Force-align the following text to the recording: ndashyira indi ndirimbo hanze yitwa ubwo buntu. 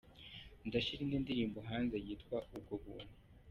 ndashyira 0.67 0.99
indi 1.03 1.17
ndirimbo 1.23 1.59
hanze 1.69 1.95
yitwa 2.05 2.37
ubwo 2.55 2.73
buntu. 2.83 3.13